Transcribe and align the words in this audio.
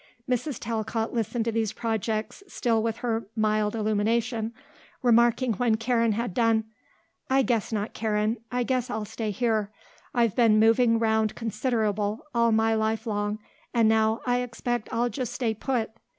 Mrs. 0.27 0.57
Talcott 0.59 1.13
listened 1.13 1.45
to 1.45 1.51
these 1.51 1.73
projects, 1.73 2.41
still 2.47 2.81
with 2.81 2.97
her 3.05 3.27
mild 3.35 3.75
illumination, 3.75 4.51
remarking 5.03 5.53
when 5.53 5.77
Karen 5.77 6.13
had 6.13 6.33
done, 6.33 6.63
"I 7.29 7.43
guess 7.43 7.71
not, 7.71 7.93
Karen; 7.93 8.37
I 8.51 8.63
guess 8.63 8.89
I'll 8.89 9.05
stay 9.05 9.29
here. 9.29 9.69
I've 10.11 10.35
been 10.35 10.59
moving 10.59 10.97
round 10.97 11.35
considerable 11.35 12.25
all 12.33 12.51
my 12.51 12.73
life 12.73 13.05
long 13.05 13.37
and 13.75 13.87
now 13.87 14.21
I 14.25 14.37
expect 14.39 14.91
I'll 14.91 15.07
just 15.09 15.33
stay 15.33 15.53
put. 15.53 15.91